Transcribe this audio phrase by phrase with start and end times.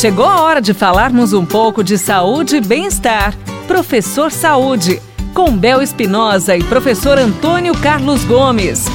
[0.00, 3.36] Chegou a hora de falarmos um pouco de saúde e bem-estar.
[3.68, 4.98] Professor Saúde,
[5.34, 8.86] com Bel Espinosa e professor Antônio Carlos Gomes.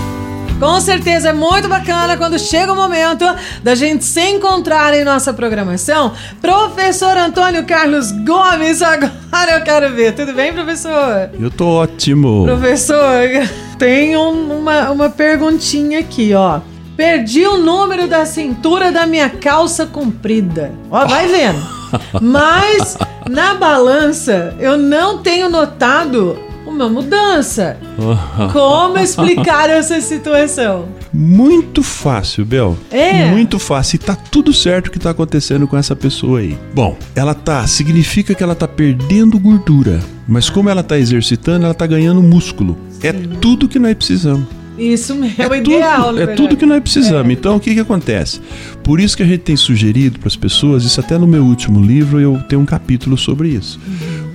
[0.60, 3.24] Com certeza é muito bacana quando chega o momento
[3.62, 6.12] da gente se encontrar em nossa programação.
[6.42, 10.16] Professor Antônio Carlos Gomes, agora eu quero ver.
[10.16, 11.30] Tudo bem, professor?
[11.40, 12.46] Eu tô ótimo.
[12.46, 13.30] Professor,
[13.78, 16.62] tem um, uma, uma perguntinha aqui, ó.
[16.96, 20.72] Perdi o número da cintura da minha calça comprida.
[20.90, 21.60] Ó, vai vendo.
[22.22, 22.98] Mas
[23.30, 27.78] na balança eu não tenho notado uma mudança.
[28.52, 30.88] Como explicar essa situação?
[31.14, 32.78] Muito fácil, Bel.
[32.92, 33.26] É.
[33.26, 33.96] Muito fácil.
[33.96, 36.58] E tá tudo certo o que tá acontecendo com essa pessoa aí.
[36.74, 37.66] Bom, ela tá.
[37.68, 40.02] Significa que ela tá perdendo gordura.
[40.28, 42.78] Mas como ela tá exercitando, ela tá ganhando músculo.
[43.02, 44.46] É tudo que nós precisamos.
[44.78, 46.24] Isso mesmo, é, o tudo, ideal, né?
[46.24, 47.32] É tudo que nós precisamos.
[47.32, 48.42] Então, o que que acontece?
[48.84, 51.82] Por isso que a gente tem sugerido para as pessoas, isso até no meu último
[51.82, 53.80] livro eu tenho um capítulo sobre isso.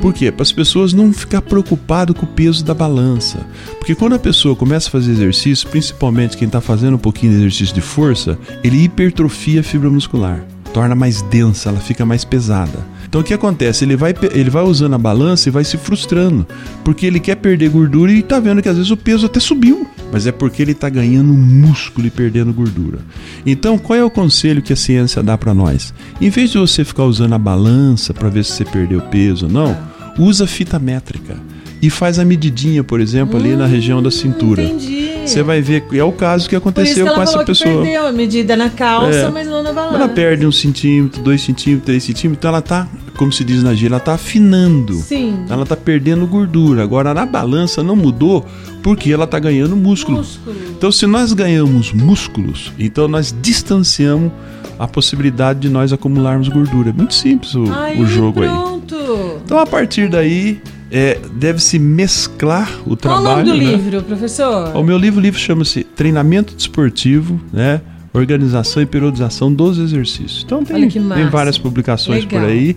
[0.01, 0.33] Por quê?
[0.33, 3.39] Para as pessoas não ficar preocupado com o peso da balança.
[3.79, 7.39] Porque quando a pessoa começa a fazer exercício, principalmente quem está fazendo um pouquinho de
[7.41, 10.43] exercício de força, ele hipertrofia a fibra muscular,
[10.73, 12.79] torna mais densa, ela fica mais pesada.
[13.07, 13.85] Então o que acontece?
[13.85, 16.47] Ele vai, ele vai usando a balança e vai se frustrando,
[16.83, 19.87] porque ele quer perder gordura e tá vendo que às vezes o peso até subiu,
[20.13, 22.99] mas é porque ele tá ganhando músculo e perdendo gordura.
[23.45, 25.95] Então, qual é o conselho que a ciência dá para nós?
[26.21, 29.53] Em vez de você ficar usando a balança para ver se você perdeu peso ou
[29.53, 29.77] não,
[30.19, 31.37] usa fita métrica
[31.83, 34.63] e faz a medidinha, por exemplo, ali na região da cintura.
[34.63, 35.10] Entendi.
[35.27, 37.75] Você vai ver, é o caso que que aconteceu ela com essa que pessoa.
[37.83, 39.31] perdeu a medida na calça, É.
[39.31, 39.97] mas não na balança.
[39.97, 43.73] Ela perde um centímetro, dois centímetros, três centímetros, então ela tá, como se diz na
[43.75, 44.95] gíria, ela tá afinando.
[44.95, 45.45] Sim.
[45.49, 46.83] Ela tá perdendo gordura.
[46.83, 48.45] Agora na balança não mudou
[48.83, 50.19] porque ela tá ganhando músculo.
[50.19, 50.57] Músculo.
[50.77, 54.33] Então se nós ganhamos músculos, então nós distanciamos
[54.79, 56.91] a possibilidade de nós acumularmos gordura.
[56.91, 58.49] É muito simples o, Aí, o jogo aí.
[58.49, 59.41] pronto.
[59.45, 63.25] Então a partir daí é, deve-se mesclar o Qual o trabalho.
[63.25, 63.65] nome do né?
[63.77, 64.77] livro, professor?
[64.77, 67.81] O meu livro, livro chama-se Treinamento Desportivo, né?
[68.13, 70.43] Organização e periodização dos exercícios.
[70.45, 72.41] Então tem, tem várias publicações Legal.
[72.43, 72.77] por aí,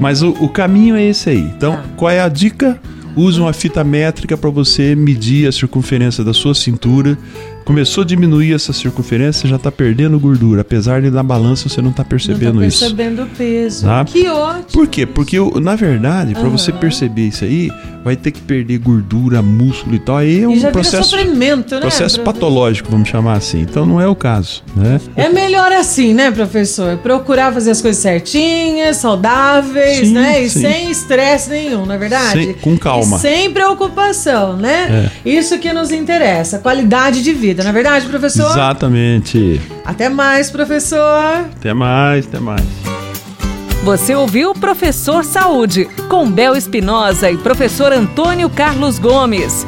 [0.00, 1.38] mas o, o caminho é esse aí.
[1.56, 1.84] Então, Tá.
[1.96, 2.80] qual é a dica?
[3.14, 7.18] Use uma fita métrica para você medir a circunferência da sua cintura.
[7.64, 10.62] Começou a diminuir essa circunferência, já está perdendo gordura.
[10.62, 12.80] Apesar de na balança você não está percebendo não tá isso.
[12.80, 13.86] percebendo o peso.
[13.86, 14.04] Tá?
[14.04, 14.64] Que ótimo.
[14.72, 15.06] Por quê?
[15.06, 17.70] Porque, na verdade, para você perceber isso aí,
[18.04, 20.16] vai ter que perder gordura, músculo e tal.
[20.16, 21.80] Aí é um processo sofrimento, né?
[21.80, 23.60] processo patológico, vamos chamar assim.
[23.60, 25.00] Então não é o caso, né?
[25.16, 26.96] É melhor assim, né, professor?
[26.98, 30.42] Procurar fazer as coisas certinhas, saudáveis, Sim, né?
[30.42, 30.62] E sim.
[30.62, 32.44] sem estresse nenhum, não é verdade?
[32.44, 33.16] Sem- com calma.
[33.16, 35.10] E sem preocupação, né?
[35.24, 38.50] Isso que nos interessa, qualidade de vida, não é verdade, professor?
[38.50, 39.60] Exatamente.
[39.84, 41.46] Até mais, professor.
[41.56, 42.64] Até mais, até mais.
[43.82, 49.66] Você ouviu Professor Saúde, com Bel Espinosa e professor Antônio Carlos Gomes.